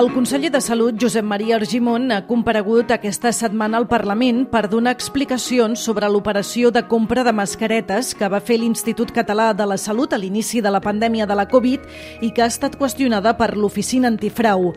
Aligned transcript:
El 0.00 0.14
conseller 0.14 0.48
de 0.50 0.62
Salut, 0.62 0.94
Josep 0.98 1.26
Maria 1.28 1.58
Argimon, 1.58 2.06
ha 2.10 2.22
comparegut 2.24 2.88
aquesta 2.94 3.34
setmana 3.36 3.76
al 3.76 3.84
Parlament 3.84 4.46
per 4.48 4.62
donar 4.72 4.94
explicacions 4.96 5.82
sobre 5.84 6.08
l'operació 6.08 6.70
de 6.72 6.80
compra 6.88 7.20
de 7.26 7.34
mascaretes 7.36 8.14
que 8.16 8.30
va 8.32 8.40
fer 8.40 8.56
l'Institut 8.62 9.12
Català 9.12 9.50
de 9.52 9.66
la 9.68 9.76
Salut 9.76 10.14
a 10.16 10.18
l'inici 10.22 10.62
de 10.64 10.72
la 10.72 10.80
pandèmia 10.80 11.26
de 11.28 11.36
la 11.36 11.44
Covid 11.50 11.84
i 12.24 12.30
que 12.32 12.40
ha 12.40 12.48
estat 12.48 12.78
qüestionada 12.80 13.34
per 13.36 13.50
l'Oficina 13.58 14.08
Antifrau. 14.08 14.70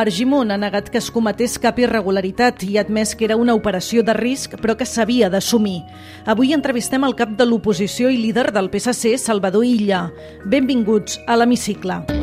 Argimon 0.00 0.48
ha 0.48 0.56
negat 0.56 0.88
que 0.88 1.02
es 1.02 1.10
cometés 1.12 1.58
cap 1.60 1.76
irregularitat 1.76 2.64
i 2.64 2.78
ha 2.78 2.86
admès 2.86 3.12
que 3.12 3.28
era 3.28 3.36
una 3.36 3.58
operació 3.58 4.00
de 4.00 4.16
risc 4.16 4.56
però 4.62 4.78
que 4.80 4.88
s'havia 4.88 5.28
d'assumir. 5.28 5.82
Avui 6.24 6.56
entrevistem 6.56 7.04
el 7.04 7.18
cap 7.20 7.36
de 7.36 7.44
l'oposició 7.44 8.08
i 8.08 8.16
líder 8.16 8.48
del 8.56 8.72
PSC, 8.72 9.18
Salvador 9.20 9.68
Illa. 9.68 10.06
Benvinguts 10.46 11.20
a 11.26 11.36
l'Hemicicle. 11.36 12.19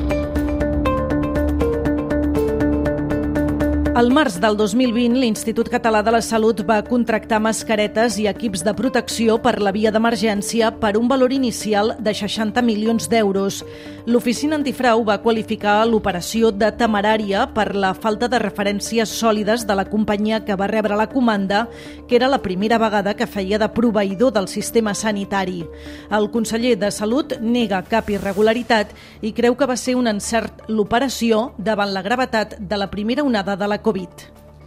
Al 3.98 4.12
març 4.14 4.36
del 4.38 4.54
2020, 4.54 5.16
l'Institut 5.18 5.72
Català 5.74 6.04
de 6.06 6.12
la 6.14 6.20
Salut 6.22 6.60
va 6.70 6.84
contractar 6.86 7.40
mascaretes 7.42 8.20
i 8.22 8.28
equips 8.30 8.62
de 8.62 8.74
protecció 8.78 9.40
per 9.42 9.56
la 9.58 9.72
via 9.74 9.90
d'emergència 9.90 10.68
per 10.84 10.92
un 11.00 11.08
valor 11.10 11.34
inicial 11.34 11.96
de 11.98 12.14
60 12.14 12.62
milions 12.62 13.10
d'euros. 13.10 13.64
L'oficina 14.06 14.54
antifrau 14.56 15.02
va 15.04 15.16
qualificar 15.24 15.80
l'operació 15.90 16.52
de 16.54 16.70
temerària 16.78 17.48
per 17.56 17.74
la 17.74 17.96
falta 17.98 18.30
de 18.30 18.38
referències 18.44 19.16
sòlides 19.18 19.66
de 19.66 19.80
la 19.80 19.88
companyia 19.90 20.44
que 20.46 20.56
va 20.56 20.70
rebre 20.70 20.96
la 20.96 21.10
comanda, 21.10 21.66
que 22.08 22.16
era 22.22 22.30
la 22.30 22.44
primera 22.46 22.78
vegada 22.78 23.16
que 23.18 23.26
feia 23.26 23.58
de 23.58 23.72
proveïdor 23.74 24.32
del 24.32 24.48
sistema 24.48 24.94
sanitari. 24.94 25.66
El 26.14 26.30
conseller 26.30 26.76
de 26.78 26.92
Salut 26.94 27.34
nega 27.42 27.82
cap 27.90 28.14
irregularitat 28.14 28.94
i 29.26 29.34
creu 29.34 29.58
que 29.58 29.66
va 29.66 29.76
ser 29.76 29.98
un 29.98 30.06
encert 30.06 30.70
l'operació 30.70 31.56
davant 31.58 31.90
la 31.98 32.06
gravetat 32.06 32.60
de 32.62 32.78
la 32.78 32.92
primera 32.94 33.26
onada 33.26 33.58
de 33.58 33.66
la 33.66 33.82
Covid. 33.88 34.10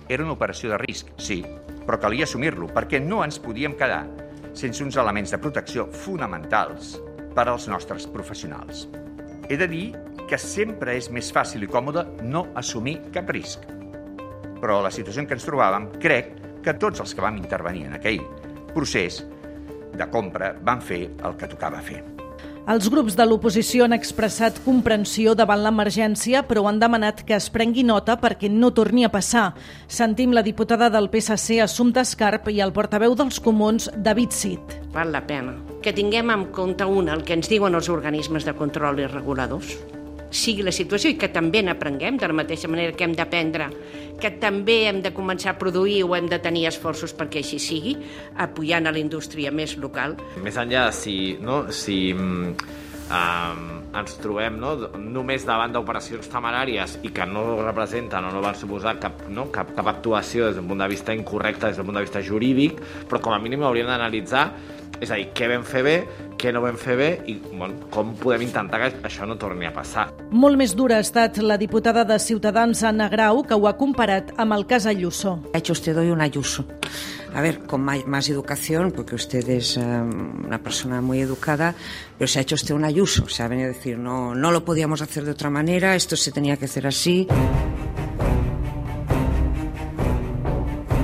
Era 0.08 0.24
una 0.24 0.32
operació 0.32 0.70
de 0.72 0.78
risc, 0.80 1.10
sí, 1.20 1.42
però 1.84 1.98
calia 2.00 2.24
assumir-lo 2.24 2.70
perquè 2.72 3.02
no 3.04 3.18
ens 3.20 3.36
podíem 3.44 3.74
quedar 3.76 4.06
sense 4.56 4.80
uns 4.80 4.96
elements 4.96 5.34
de 5.34 5.38
protecció 5.42 5.84
fonamentals 5.92 6.94
per 7.36 7.44
als 7.44 7.66
nostres 7.68 8.06
professionals. 8.08 8.86
He 9.50 9.58
de 9.60 9.68
dir 9.68 9.82
que 10.30 10.38
sempre 10.40 10.94
és 10.96 11.10
més 11.12 11.28
fàcil 11.36 11.66
i 11.66 11.68
còmode 11.68 12.06
no 12.22 12.46
assumir 12.56 12.96
cap 13.12 13.28
risc. 13.36 13.66
Però 14.62 14.80
la 14.80 14.94
situació 14.94 15.20
en 15.20 15.28
què 15.28 15.36
ens 15.36 15.44
trobàvem, 15.50 15.90
crec 16.00 16.32
que 16.64 16.78
tots 16.80 17.04
els 17.04 17.12
que 17.12 17.26
vam 17.26 17.36
intervenir 17.36 17.90
en 17.90 17.98
aquell 18.00 18.24
procés 18.72 19.20
de 20.00 20.08
compra 20.08 20.54
van 20.64 20.80
fer 20.80 21.02
el 21.12 21.36
que 21.36 21.52
tocava 21.52 21.84
fer. 21.84 22.00
Els 22.70 22.86
grups 22.86 23.16
de 23.18 23.24
l'oposició 23.26 23.82
han 23.82 23.96
expressat 23.96 24.60
comprensió 24.62 25.32
davant 25.34 25.58
l'emergència, 25.64 26.44
però 26.46 26.62
han 26.70 26.78
demanat 26.78 27.24
que 27.26 27.34
es 27.34 27.48
prengui 27.50 27.82
nota 27.82 28.14
perquè 28.22 28.46
no 28.52 28.70
torni 28.76 29.02
a 29.02 29.10
passar. 29.10 29.48
Sentim 29.90 30.30
la 30.36 30.44
diputada 30.46 30.86
del 30.94 31.10
PSC, 31.10 31.58
Assumpta 31.64 32.04
Escarp, 32.06 32.46
i 32.54 32.62
el 32.62 32.70
portaveu 32.76 33.16
dels 33.18 33.42
comuns, 33.42 33.90
David 33.96 34.36
Cid. 34.36 34.78
Val 34.94 35.10
la 35.10 35.24
pena 35.26 35.56
que 35.82 35.94
tinguem 35.96 36.30
en 36.30 36.44
compte 36.54 36.84
una, 36.84 37.16
el 37.16 37.24
que 37.24 37.34
ens 37.34 37.48
diuen 37.50 37.74
els 37.74 37.88
organismes 37.90 38.46
de 38.46 38.54
control 38.54 39.00
i 39.00 39.08
reguladors, 39.08 39.74
sigui 40.30 40.62
la 40.62 40.72
situació 40.74 41.10
i 41.10 41.18
que 41.18 41.28
també 41.32 41.62
n'aprenguem 41.66 42.18
de 42.20 42.30
la 42.30 42.36
mateixa 42.42 42.70
manera 42.70 42.94
que 42.96 43.04
hem 43.04 43.16
d'aprendre 43.18 43.70
que 44.20 44.30
també 44.38 44.84
hem 44.90 45.00
de 45.02 45.14
començar 45.16 45.54
a 45.54 45.58
produir 45.58 46.04
o 46.04 46.14
hem 46.14 46.28
de 46.30 46.38
tenir 46.44 46.66
esforços 46.68 47.14
perquè 47.16 47.40
així 47.40 47.58
sigui, 47.62 47.96
apoyant 48.36 48.86
a 48.86 48.92
la 48.92 49.00
indústria 49.00 49.50
més 49.50 49.78
local. 49.80 50.18
Més 50.44 50.60
enllà 50.60 50.90
si, 50.92 51.38
no, 51.40 51.62
si 51.72 52.12
um, 52.12 52.52
ens 53.10 54.18
trobem 54.22 54.58
no, 54.60 54.74
només 55.00 55.46
davant 55.48 55.72
d'operacions 55.74 56.28
temeràries 56.30 56.98
i 57.06 57.10
que 57.14 57.26
no 57.26 57.44
representen 57.64 58.28
o 58.28 58.34
no 58.34 58.42
van 58.44 58.58
suposar 58.58 58.98
cap, 59.02 59.24
no, 59.32 59.48
cap, 59.54 59.72
cap 59.76 59.88
actuació 59.90 60.46
des 60.46 60.60
d'un 60.60 60.68
punt 60.70 60.84
de 60.84 60.90
vista 60.92 61.16
incorrecte, 61.16 61.66
des 61.66 61.80
d'un 61.80 61.88
punt 61.88 61.98
de 61.98 62.04
vista 62.06 62.22
jurídic, 62.22 62.78
però 63.10 63.22
com 63.24 63.34
a 63.34 63.40
mínim 63.42 63.64
hauríem 63.66 63.90
d'analitzar 63.90 64.46
és 65.00 65.10
a 65.10 65.16
dir, 65.16 65.28
què 65.36 65.48
vam 65.48 65.62
fer 65.64 65.82
bé, 65.86 65.94
què 66.40 66.52
no 66.52 66.62
vam 66.64 66.76
fer 66.80 66.96
bé 66.98 67.08
i 67.28 67.36
bueno, 67.52 67.88
com 67.92 68.14
podem 68.20 68.46
intentar 68.48 68.80
que 68.82 68.90
això 69.08 69.28
no 69.28 69.36
torni 69.40 69.68
a 69.68 69.72
passar. 69.74 70.08
Molt 70.30 70.58
més 70.60 70.74
dura 70.76 70.98
ha 70.98 71.04
estat 71.04 71.38
la 71.44 71.58
diputada 71.60 72.04
de 72.08 72.18
Ciutadans, 72.20 72.82
Anna 72.84 73.08
Grau, 73.12 73.44
que 73.44 73.56
ho 73.56 73.68
ha 73.68 73.76
comparat 73.78 74.34
amb 74.36 74.56
el 74.56 74.66
cas 74.66 74.86
Ayuso. 74.86 75.38
Ha 75.54 75.58
hecho 75.58 75.72
usted 75.72 75.96
hoy 75.96 76.10
un 76.10 76.20
Ayuso. 76.20 76.66
A 77.34 77.40
ver, 77.40 77.60
con 77.60 77.82
más 77.82 78.28
educación, 78.28 78.90
porque 78.90 79.14
usted 79.14 79.48
es 79.48 79.76
um, 79.76 80.46
una 80.46 80.58
persona 80.58 81.00
muy 81.00 81.20
educada, 81.20 81.74
pero 82.18 82.26
se 82.26 82.40
ha 82.40 82.42
hecho 82.42 82.56
usted 82.56 82.74
un 82.74 82.84
Ayuso. 82.84 83.28
Se 83.28 83.42
ha 83.42 83.48
venido 83.48 83.70
a 83.70 83.72
decir, 83.72 83.98
no, 83.98 84.34
no 84.34 84.50
lo 84.50 84.64
podíamos 84.64 85.00
hacer 85.00 85.24
de 85.24 85.30
otra 85.30 85.48
manera, 85.48 85.94
esto 85.94 86.16
se 86.16 86.32
tenía 86.32 86.56
que 86.56 86.64
hacer 86.64 86.88
así. 86.88 87.28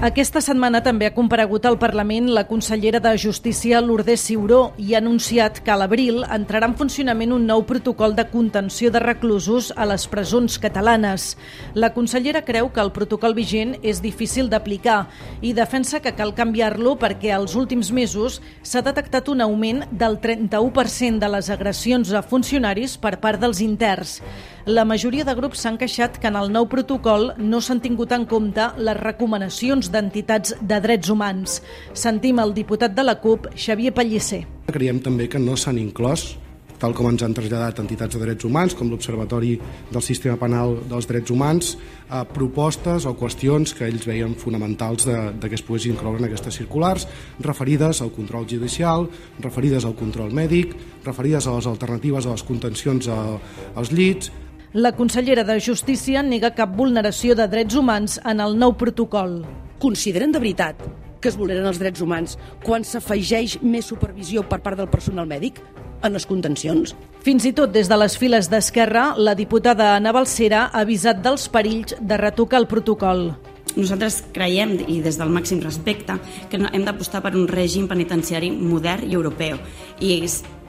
Aquesta 0.06 0.38
setmana 0.38 0.78
també 0.86 1.08
ha 1.08 1.14
comparegut 1.16 1.64
al 1.66 1.80
Parlament 1.82 2.28
la 2.30 2.44
consellera 2.46 3.00
de 3.02 3.10
Justícia 3.18 3.80
Lourdes 3.82 4.22
Ciuró 4.28 4.60
i 4.78 4.92
ha 4.94 5.00
anunciat 5.00 5.58
que 5.66 5.72
a 5.74 5.78
l'abril 5.80 6.20
entrarà 6.22 6.68
en 6.70 6.76
funcionament 6.78 7.32
un 7.34 7.48
nou 7.48 7.64
protocol 7.66 8.14
de 8.14 8.22
contenció 8.30 8.92
de 8.94 9.02
reclusos 9.02 9.72
a 9.74 9.82
les 9.90 10.06
presons 10.06 10.60
catalanes. 10.62 11.32
La 11.74 11.90
consellera 11.96 12.44
creu 12.46 12.70
que 12.70 12.84
el 12.84 12.92
protocol 12.94 13.34
vigent 13.34 13.74
és 13.82 13.98
difícil 14.04 14.46
d'aplicar 14.52 15.08
i 15.42 15.56
defensa 15.58 15.98
que 16.04 16.14
cal 16.14 16.36
canviar-lo 16.38 16.94
perquè 17.02 17.34
als 17.34 17.58
últims 17.58 17.90
mesos 17.90 18.38
s'ha 18.62 18.84
detectat 18.86 19.26
un 19.26 19.42
augment 19.42 19.88
del 19.90 20.20
31% 20.22 21.18
de 21.18 21.32
les 21.34 21.50
agressions 21.50 22.14
a 22.14 22.22
funcionaris 22.22 22.94
per 22.94 23.16
part 23.18 23.42
dels 23.42 23.58
interns. 23.58 24.20
La 24.66 24.82
majoria 24.82 25.22
de 25.22 25.30
grups 25.38 25.60
s'han 25.62 25.76
queixat 25.78 26.16
que 26.18 26.26
en 26.26 26.34
el 26.34 26.48
nou 26.50 26.64
protocol 26.66 27.28
no 27.38 27.60
s'han 27.62 27.78
tingut 27.84 28.10
en 28.10 28.24
compte 28.26 28.64
les 28.82 28.96
recomanacions 28.98 29.92
d'entitats 29.94 30.56
de 30.58 30.78
drets 30.82 31.12
humans. 31.14 31.60
Sentim 31.94 32.40
el 32.42 32.50
diputat 32.56 32.96
de 32.96 33.04
la 33.06 33.14
CUP, 33.22 33.46
Xavier 33.54 33.92
Pellicer. 33.94 34.40
Creiem 34.74 34.98
també 35.04 35.28
que 35.30 35.38
no 35.38 35.54
s'han 35.54 35.78
inclòs 35.78 36.32
tal 36.76 36.92
com 36.92 37.06
ens 37.08 37.22
han 37.24 37.32
traslladat 37.32 37.78
entitats 37.80 38.12
de 38.12 38.20
drets 38.20 38.44
humans, 38.44 38.74
com 38.76 38.90
l'Observatori 38.92 39.54
del 39.88 40.02
Sistema 40.04 40.36
Penal 40.36 40.74
dels 40.90 41.06
Drets 41.08 41.32
Humans, 41.32 41.70
a 42.12 42.24
propostes 42.28 43.06
o 43.08 43.14
qüestions 43.16 43.72
que 43.72 43.86
ells 43.88 44.04
veien 44.04 44.34
fonamentals 44.36 45.06
de, 45.08 45.16
de 45.40 45.48
que 45.48 45.56
es 45.56 45.64
poguessin 45.64 45.94
incloure 45.94 46.20
en 46.20 46.28
aquestes 46.28 46.58
circulars, 46.60 47.06
referides 47.40 48.02
al 48.04 48.12
control 48.12 48.44
judicial, 48.50 49.08
referides 49.40 49.88
al 49.88 49.96
control 49.96 50.34
mèdic, 50.36 50.76
referides 51.06 51.48
a 51.48 51.56
les 51.56 51.70
alternatives 51.70 52.26
a 52.26 52.36
les 52.36 52.44
contencions 52.44 53.08
als 53.08 53.94
llits, 53.94 54.28
la 54.76 54.92
consellera 54.92 55.42
de 55.42 55.54
Justícia 55.56 56.20
nega 56.20 56.50
cap 56.52 56.74
vulneració 56.76 57.32
de 57.32 57.46
drets 57.48 57.72
humans 57.80 58.18
en 58.28 58.42
el 58.44 58.58
nou 58.60 58.74
protocol. 58.76 59.38
Consideren 59.80 60.34
de 60.34 60.40
veritat 60.42 60.82
que 61.16 61.30
es 61.30 61.36
vulneren 61.40 61.64
els 61.64 61.78
drets 61.80 62.02
humans 62.04 62.34
quan 62.60 62.84
s'afegeix 62.84 63.54
més 63.62 63.88
supervisió 63.88 64.42
per 64.44 64.58
part 64.60 64.76
del 64.76 64.90
personal 64.92 65.24
mèdic 65.30 65.62
en 66.04 66.12
les 66.12 66.26
contencions? 66.28 66.92
Fins 67.24 67.46
i 67.48 67.54
tot 67.56 67.72
des 67.72 67.88
de 67.88 67.96
les 67.96 68.18
files 68.20 68.50
d'Esquerra, 68.52 69.14
la 69.16 69.32
diputada 69.38 69.94
Ana 69.94 70.12
Balcera 70.12 70.66
ha 70.66 70.82
avisat 70.84 71.22
dels 71.24 71.48
perills 71.48 71.96
de 71.96 72.18
retocar 72.20 72.60
el 72.60 72.68
protocol. 72.68 73.30
Nosaltres 73.78 74.26
creiem, 74.36 74.76
i 74.92 74.98
des 75.00 75.16
del 75.16 75.32
màxim 75.32 75.62
respecte, 75.64 76.18
que 76.52 76.60
hem 76.60 76.84
d'apostar 76.84 77.22
per 77.24 77.32
un 77.32 77.48
règim 77.48 77.88
penitenciari 77.88 78.52
modern 78.52 79.08
i 79.08 79.16
europeu. 79.16 79.56
I 80.04 80.20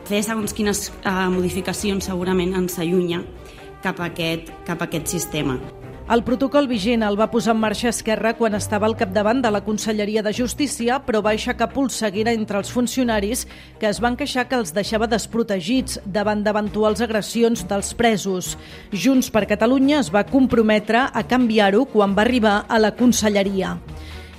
fer 0.07 0.23
segons 0.23 0.55
quines 0.55 0.85
uh, 1.03 1.27
modificacions 1.27 2.07
segurament 2.07 2.55
ens 2.55 2.79
allunya 2.79 3.25
cap 3.83 3.99
a 3.99 4.11
aquest, 4.11 4.53
cap 4.67 4.81
a 4.81 4.89
aquest 4.89 5.07
sistema. 5.17 5.57
El 6.07 6.21
protocol 6.23 6.69
vigent 6.71 7.01
el 7.03 7.17
va 7.19 7.25
posar 7.27 7.51
en 7.51 7.59
marxa 7.59 7.89
Esquerra 7.89 8.31
quan 8.37 8.53
estava 8.55 8.87
al 8.87 8.95
capdavant 8.95 9.41
de 9.43 9.49
la 9.51 9.59
Conselleria 9.65 10.21
de 10.23 10.31
Justícia, 10.31 11.01
però 11.03 11.19
va 11.19 11.33
aixecar 11.35 11.67
polseguera 11.73 12.31
entre 12.31 12.61
els 12.61 12.71
funcionaris 12.71 13.43
que 13.81 13.89
es 13.89 13.99
van 13.99 14.15
queixar 14.15 14.45
que 14.47 14.55
els 14.55 14.71
deixava 14.71 15.09
desprotegits 15.11 15.99
davant 16.05 16.45
d'eventuals 16.45 17.03
agressions 17.03 17.65
dels 17.67 17.91
presos. 17.91 18.53
Junts 18.93 19.27
per 19.35 19.49
Catalunya 19.51 19.99
es 19.99 20.13
va 20.13 20.23
comprometre 20.23 21.09
a 21.11 21.25
canviar-ho 21.27 21.83
quan 21.91 22.15
va 22.15 22.23
arribar 22.23 22.61
a 22.69 22.79
la 22.79 22.95
Conselleria. 22.95 23.75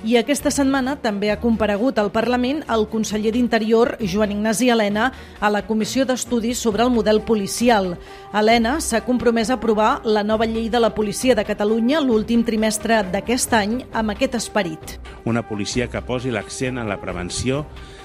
I 0.07 0.15
aquesta 0.15 0.53
setmana 0.55 0.93
també 1.03 1.33
ha 1.33 1.41
comparegut 1.43 1.97
al 1.99 2.13
Parlament 2.15 2.61
el 2.71 2.85
conseller 2.87 3.33
d'Interior, 3.35 3.97
Joan 3.99 4.31
Ignasi 4.37 4.69
Helena, 4.71 5.09
a 5.41 5.51
la 5.51 5.65
Comissió 5.67 6.05
d'Estudis 6.07 6.61
sobre 6.63 6.85
el 6.85 6.93
model 6.95 7.19
policial. 7.27 7.97
Helena 8.31 8.77
s'ha 8.79 9.03
compromès 9.03 9.51
a 9.51 9.57
aprovar 9.59 10.05
la 10.07 10.23
nova 10.23 10.47
llei 10.47 10.69
de 10.71 10.79
la 10.79 10.93
policia 10.95 11.35
de 11.35 11.43
Catalunya 11.45 11.99
l'últim 12.01 12.45
trimestre 12.47 13.01
d'aquest 13.11 13.57
any 13.59 13.75
amb 13.91 14.15
aquest 14.15 14.39
esperit. 14.39 15.01
Una 15.27 15.43
policia 15.43 15.91
que 15.91 16.05
posi 16.07 16.31
l'accent 16.31 16.79
en 16.79 16.87
la 16.87 17.01
prevenció 17.03 17.65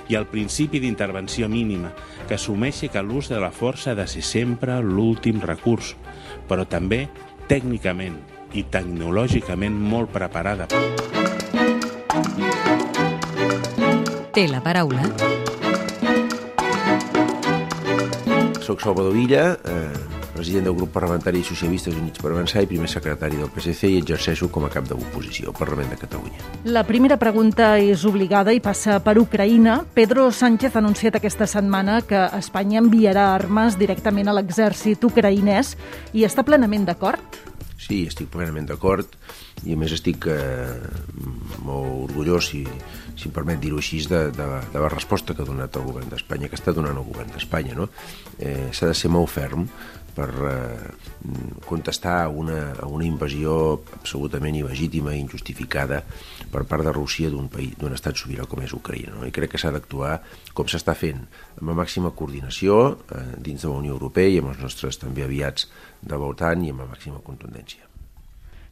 i 0.09 0.17
el 0.17 0.25
principi 0.25 0.81
d'intervenció 0.81 1.45
mínima, 1.47 1.93
que 2.27 2.39
assumeixi 2.41 2.89
que 2.89 3.05
l'ús 3.05 3.29
de 3.29 3.37
la 3.37 3.53
força 3.53 3.93
ha 3.93 3.99
de 4.01 4.07
ser 4.09 4.25
sempre 4.25 4.81
l'últim 4.81 5.45
recurs, 5.45 5.93
però 6.49 6.65
també 6.65 7.05
tècnicament 7.47 8.17
i 8.57 8.65
tecnològicament 8.65 9.77
molt 9.77 10.09
preparada. 10.09 10.67
Té 14.33 14.47
la 14.49 14.63
paraula. 14.65 15.03
Soc 18.63 18.81
Salvador 18.81 19.15
Illa, 19.15 19.59
eh, 19.63 20.13
president 20.33 20.65
del 20.65 20.75
grup 20.75 20.91
parlamentari 20.91 21.43
Socialistes 21.43 21.95
Units 21.95 22.19
per 22.19 22.31
Avançar 22.31 22.63
i 22.63 22.67
primer 22.67 22.89
secretari 22.89 23.37
del 23.37 23.51
PSC 23.53 23.91
i 23.91 23.99
exerceixo 24.01 24.49
com 24.51 24.65
a 24.65 24.71
cap 24.73 24.87
de 24.89 24.97
l'oposició 24.97 25.51
al 25.51 25.57
Parlament 25.59 25.93
de 25.93 25.99
Catalunya. 26.01 26.41
La 26.65 26.83
primera 26.83 27.17
pregunta 27.21 27.77
és 27.77 28.03
obligada 28.09 28.51
i 28.51 28.59
passa 28.59 28.99
per 29.05 29.19
Ucraïna. 29.21 29.83
Pedro 29.93 30.31
Sánchez 30.31 30.75
ha 30.75 30.81
anunciat 30.81 31.15
aquesta 31.19 31.47
setmana 31.47 32.01
que 32.01 32.25
Espanya 32.39 32.81
enviarà 32.81 33.29
armes 33.35 33.77
directament 33.77 34.27
a 34.27 34.37
l'exèrcit 34.39 35.03
ucraïnès 35.05 35.77
i 36.13 36.25
està 36.25 36.43
plenament 36.43 36.89
d'acord? 36.89 37.52
Sí, 37.83 38.05
estic 38.07 38.29
plenament 38.31 38.69
d'acord 38.69 39.17
i 39.67 39.75
a 39.75 39.79
més 39.79 39.91
estic 39.95 40.27
eh, 40.31 40.77
molt 41.63 42.09
orgullós, 42.09 42.51
si, 42.53 42.61
si 43.19 43.27
em 43.27 43.33
permet 43.35 43.59
dir-ho 43.63 43.81
així, 43.81 43.99
de, 44.07 44.25
de, 44.35 44.47
de 44.71 44.83
la 44.83 44.91
resposta 44.91 45.35
que 45.35 45.43
ha 45.43 45.49
donat 45.49 45.75
el 45.79 45.87
govern 45.89 46.11
d'Espanya, 46.11 46.49
que 46.51 46.59
està 46.59 46.75
donant 46.75 46.95
el 46.99 47.07
govern 47.07 47.33
d'Espanya. 47.35 47.75
No? 47.75 47.89
Eh, 48.39 48.71
S'ha 48.71 48.87
de 48.91 48.95
ser 48.97 49.11
molt 49.11 49.31
ferm 49.33 49.67
per 50.15 50.29
eh, 50.49 50.91
contestar 51.65 52.23
a 52.23 52.29
una, 52.29 52.73
a 52.79 52.87
una 52.89 53.05
invasió 53.07 53.55
absolutament 53.97 54.57
il·legítima 54.59 55.15
i 55.15 55.21
injustificada 55.23 56.03
per 56.53 56.65
part 56.69 56.85
de 56.85 56.93
Rússia 56.93 57.31
d'un 57.33 57.49
país 57.53 57.77
d'un 57.79 57.95
estat 57.95 58.19
sobirà 58.19 58.47
com 58.49 58.61
és 58.65 58.75
Ucraïna. 58.75 59.15
No? 59.17 59.25
I 59.27 59.33
crec 59.35 59.55
que 59.55 59.61
s'ha 59.61 59.73
d'actuar 59.73 60.19
com 60.53 60.69
s'està 60.69 60.95
fent, 60.97 61.23
amb 61.59 61.73
la 61.73 61.79
màxima 61.83 62.13
coordinació 62.15 62.83
eh, 62.93 63.25
dins 63.37 63.63
de 63.63 63.71
la 63.71 63.79
Unió 63.81 63.97
Europea 63.97 64.29
i 64.29 64.41
amb 64.43 64.53
els 64.53 64.61
nostres 64.63 65.01
també 65.01 65.25
aviats 65.25 65.69
de 66.01 66.19
l'OTAN 66.19 66.67
i 66.67 66.73
amb 66.73 66.85
la 66.85 66.91
màxima 66.93 67.23
contundència. 67.25 67.92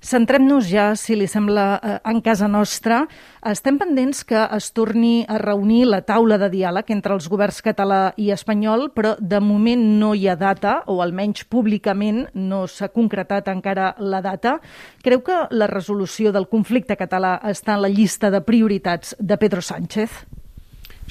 Centrem-nos 0.02 0.66
ja, 0.66 0.96
si 0.98 1.14
li 1.14 1.28
sembla, 1.30 1.78
eh, 1.78 2.00
en 2.10 2.22
casa 2.26 2.48
nostra. 2.50 3.04
Estem 3.46 3.78
pendents 3.78 4.24
que 4.26 4.48
es 4.58 4.72
torni 4.74 5.26
a 5.30 5.38
reunir 5.38 5.86
la 5.86 6.02
taula 6.02 6.40
de 6.42 6.50
diàleg 6.50 6.90
entre 6.90 7.14
els 7.14 7.30
governs 7.30 7.62
català 7.62 8.12
i 8.18 8.32
espanyol, 8.34 8.90
però 8.96 9.14
de 9.20 9.40
moment 9.40 9.84
no 10.00 10.16
hi 10.16 10.28
ha 10.28 10.36
data, 10.36 10.82
o 10.88 11.04
almenys 11.06 11.46
públicament 11.46 12.26
no 12.34 12.66
s'ha 12.66 12.90
concretat 12.90 13.48
encara 13.54 13.94
la 14.00 14.22
data. 14.22 14.60
Creu 15.04 15.22
que 15.22 15.46
la 15.52 15.68
resolució 15.68 16.32
del 16.32 16.50
conflicte 16.50 16.98
català 16.98 17.38
està 17.46 17.76
en 17.76 17.84
la 17.86 17.94
llista 17.94 18.32
de 18.32 18.42
prioritats 18.42 19.16
de 19.20 19.38
Pedro 19.38 19.62
Sánchez? 19.62 20.26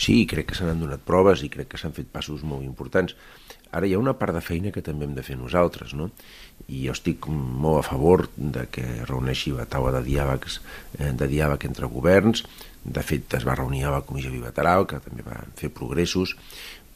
Sí, 0.00 0.26
crec 0.26 0.48
que 0.50 0.54
se 0.56 0.64
n'han 0.64 0.80
donat 0.80 1.02
proves 1.06 1.44
i 1.44 1.48
crec 1.52 1.68
que 1.70 1.78
s'han 1.78 1.94
fet 1.94 2.08
passos 2.10 2.42
molt 2.42 2.64
importants. 2.64 3.14
Ara 3.72 3.86
hi 3.86 3.94
ha 3.94 4.02
una 4.02 4.16
part 4.18 4.34
de 4.34 4.42
feina 4.42 4.72
que 4.74 4.82
també 4.82 5.06
hem 5.06 5.14
de 5.14 5.24
fer 5.26 5.36
nosaltres, 5.38 5.94
no? 5.94 6.10
i 6.68 6.84
jo 6.86 6.94
estic 6.94 7.26
molt 7.30 7.80
a 7.80 7.86
favor 7.86 8.26
de 8.36 8.66
que 8.70 8.84
reuneixi 9.08 9.54
la 9.54 9.66
taula 9.70 9.94
de 9.96 10.04
diàlegs 10.06 10.60
eh, 10.98 11.12
de 11.12 11.28
diàleg 11.30 11.64
entre 11.66 11.88
governs. 11.90 12.44
De 12.84 13.02
fet 13.04 13.34
es 13.36 13.46
va 13.46 13.56
reunir 13.58 13.84
a 13.84 13.94
la 13.94 14.04
comissió 14.06 14.30
bilateral 14.32 14.86
que 14.88 15.00
també 15.04 15.24
va 15.26 15.42
fer 15.58 15.72
progressos 15.74 16.36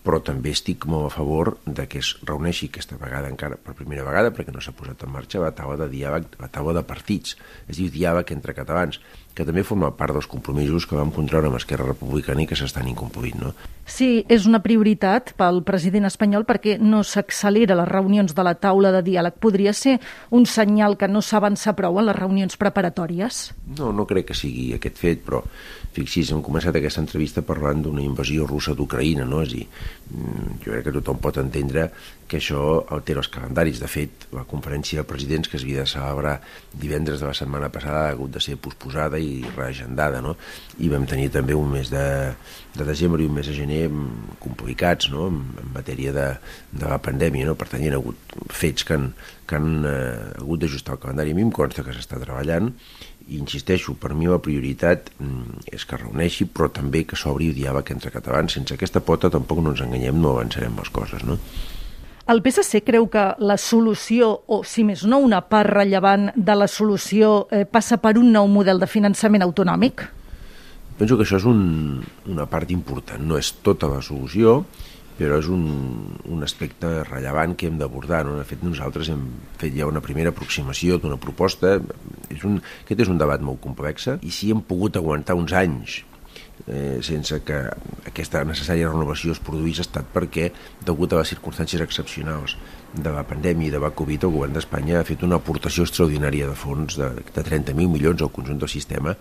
però 0.04 0.18
també 0.20 0.52
estic 0.52 0.84
molt 0.84 1.08
a 1.08 1.14
favor 1.14 1.54
de 1.64 1.86
que 1.88 2.02
es 2.04 2.10
reuneixi 2.28 2.68
aquesta 2.68 2.98
vegada 3.00 3.30
encara 3.32 3.56
per 3.56 3.72
primera 3.78 4.04
vegada 4.04 4.34
perquè 4.36 4.52
no 4.52 4.60
s'ha 4.60 4.74
posat 4.76 5.00
en 5.06 5.12
marxa 5.14 5.40
la 5.40 5.54
taula 5.56 5.78
de 5.80 5.88
diàleg, 5.88 6.26
la 6.42 6.50
taula 6.52 6.74
de 6.76 6.82
partits. 6.84 7.38
Es 7.68 7.80
diu 7.80 7.88
diàleg 7.88 8.34
entre 8.36 8.52
catalans 8.52 9.00
que 9.34 9.44
també 9.46 9.64
forma 9.66 9.90
part 9.98 10.14
dels 10.14 10.28
compromisos 10.30 10.86
que 10.86 10.96
vam 10.96 11.10
contraure 11.14 11.50
amb 11.50 11.58
Esquerra 11.58 11.88
Republicana 11.88 12.44
i 12.44 12.46
que 12.46 12.56
s'estan 12.58 12.86
incomplint. 12.86 13.40
No? 13.42 13.50
Sí, 13.84 14.22
és 14.30 14.46
una 14.46 14.62
prioritat 14.64 15.32
pel 15.36 15.60
president 15.66 16.06
espanyol 16.08 16.46
perquè 16.48 16.76
no 16.78 17.02
s'accelera 17.04 17.76
les 17.76 17.90
reunions 17.90 18.34
de 18.34 18.44
la 18.46 18.54
taula 18.54 18.92
de 18.94 19.02
diàleg. 19.04 19.40
Podria 19.42 19.74
ser 19.74 19.98
un 20.30 20.46
senyal 20.46 20.96
que 20.96 21.10
no 21.10 21.20
s'avança 21.20 21.74
prou 21.74 21.98
en 21.98 22.08
les 22.08 22.16
reunions 22.16 22.56
preparatòries? 22.60 23.48
No, 23.76 23.90
no 23.92 24.06
crec 24.06 24.30
que 24.30 24.38
sigui 24.38 24.70
aquest 24.78 25.02
fet, 25.02 25.24
però 25.26 25.42
fixi's, 25.94 26.30
hem 26.34 26.42
començat 26.42 26.78
aquesta 26.78 27.02
entrevista 27.02 27.42
parlant 27.46 27.82
d'una 27.84 28.02
invasió 28.06 28.46
russa 28.46 28.74
d'Ucraïna, 28.74 29.26
no? 29.26 29.42
És 29.42 29.50
a 29.50 29.56
dir, 29.58 29.66
mm, 30.14 30.58
jo 30.64 30.72
crec 30.72 30.86
que 30.86 30.96
tothom 31.00 31.18
pot 31.22 31.38
entendre 31.42 31.90
que 32.28 32.38
això 32.40 32.60
altera 32.94 33.22
els 33.22 33.30
calendaris. 33.32 33.80
De 33.82 33.88
fet, 33.90 34.26
la 34.34 34.44
conferència 34.48 35.02
de 35.02 35.08
presidents 35.08 35.50
que 35.50 35.58
es 35.58 35.64
havia 35.66 35.84
de 35.84 35.90
celebrar 35.90 36.34
divendres 36.72 37.20
de 37.20 37.28
la 37.28 37.36
setmana 37.36 37.70
passada 37.74 38.04
ha 38.04 38.12
hagut 38.14 38.34
de 38.34 38.42
ser 38.44 38.56
posposada 38.56 39.20
i 39.20 39.44
reagendada, 39.54 40.22
no? 40.24 40.36
I 40.80 40.90
vam 40.92 41.06
tenir 41.10 41.30
també 41.34 41.56
un 41.58 41.70
mes 41.72 41.92
de, 41.92 42.06
de 42.74 42.88
desembre 42.88 43.22
i 43.22 43.28
un 43.30 43.36
mes 43.36 43.48
de 43.50 43.56
gener 43.56 43.82
complicats, 44.42 45.10
no?, 45.12 45.28
en, 45.30 45.40
matèria 45.74 46.12
de, 46.14 46.28
de 46.72 46.90
la 46.90 47.00
pandèmia, 47.02 47.48
no? 47.48 47.56
Per 47.60 47.68
tant, 47.70 47.82
hi 47.82 47.90
ha 47.90 47.98
hagut 47.98 48.36
fets 48.52 48.86
que 48.86 48.98
han, 48.98 49.10
que 49.46 49.58
han 49.58 49.88
eh, 49.88 50.38
hagut 50.40 50.64
d'ajustar 50.64 50.96
el 50.96 51.02
calendari. 51.04 51.34
A 51.34 51.38
mi 51.38 51.44
em 51.46 51.52
consta 51.54 51.84
que 51.86 51.94
s'està 51.96 52.20
treballant 52.22 52.72
i 53.28 53.38
insisteixo, 53.40 53.94
per 53.96 54.12
mi 54.12 54.28
la 54.28 54.40
prioritat 54.42 55.08
mm, 55.16 55.64
és 55.72 55.86
que 55.88 56.00
reuneixi, 56.00 56.48
però 56.50 56.68
també 56.72 57.04
que 57.08 57.16
s'obri 57.16 57.48
el 57.52 57.56
diàleg 57.56 57.94
entre 57.94 58.12
catalans. 58.12 58.56
Sense 58.58 58.76
aquesta 58.76 59.00
pota 59.04 59.32
tampoc 59.32 59.62
no 59.62 59.72
ens 59.72 59.84
enganyem, 59.84 60.20
no 60.20 60.34
avançarem 60.34 60.76
les 60.80 60.92
coses, 60.92 61.24
no? 61.24 61.38
El 62.24 62.40
PSC 62.40 62.80
creu 62.80 63.04
que 63.12 63.22
la 63.44 63.58
solució, 63.60 64.30
o 64.48 64.62
si 64.64 64.80
més 64.88 65.02
no 65.04 65.18
una 65.20 65.42
part 65.44 65.68
rellevant 65.68 66.30
de 66.32 66.54
la 66.56 66.68
solució, 66.72 67.44
eh, 67.52 67.66
passa 67.68 67.98
per 68.00 68.14
un 68.16 68.30
nou 68.32 68.48
model 68.48 68.80
de 68.80 68.88
finançament 68.88 69.44
autonòmic? 69.44 70.06
Penso 70.96 71.18
que 71.18 71.26
això 71.26 71.36
és 71.36 71.44
un, 71.44 72.00
una 72.32 72.46
part 72.48 72.72
important, 72.72 73.20
no 73.20 73.36
és 73.36 73.50
tota 73.66 73.90
la 73.92 74.00
solució, 74.00 74.62
però 75.18 75.36
és 75.36 75.50
un, 75.52 75.66
un 76.24 76.42
aspecte 76.46 76.94
rellevant 77.10 77.52
que 77.60 77.68
hem 77.68 77.76
d'abordar. 77.78 78.24
No? 78.24 78.38
De 78.40 78.48
fet, 78.48 78.64
nosaltres 78.64 79.12
hem 79.12 79.28
fet 79.60 79.76
ja 79.76 79.90
una 79.90 80.00
primera 80.00 80.32
aproximació 80.32 80.96
d'una 80.96 81.20
proposta. 81.20 81.76
És 82.32 82.40
un, 82.48 82.56
aquest 82.86 83.04
és 83.04 83.12
un 83.12 83.20
debat 83.20 83.44
molt 83.44 83.60
complex 83.60 84.08
i 84.22 84.32
si 84.32 84.48
hem 84.50 84.64
pogut 84.64 84.96
aguantar 84.96 85.36
uns 85.36 85.52
anys 85.52 86.00
eh, 86.66 86.98
sense 87.02 87.40
que 87.44 87.58
aquesta 88.08 88.44
necessària 88.46 88.90
renovació 88.90 89.34
es 89.34 89.42
produís 89.42 89.80
ha 89.80 89.86
estat 89.86 90.10
perquè, 90.14 90.50
degut 90.84 91.12
a 91.12 91.22
les 91.22 91.32
circumstàncies 91.34 91.82
excepcionals 91.84 92.56
de 92.94 93.10
la 93.10 93.24
pandèmia 93.26 93.68
i 93.68 93.74
de 93.74 93.80
la 93.82 93.90
Covid, 93.96 94.24
el 94.24 94.36
govern 94.36 94.54
d'Espanya 94.54 95.00
ha 95.00 95.08
fet 95.08 95.24
una 95.26 95.40
aportació 95.40 95.86
extraordinària 95.86 96.48
de 96.50 96.54
fons 96.58 96.98
de, 97.00 97.10
de 97.18 97.42
30.000 97.42 97.90
milions 97.90 98.22
al 98.22 98.32
conjunt 98.32 98.62
del 98.62 98.72
sistema 98.72 99.16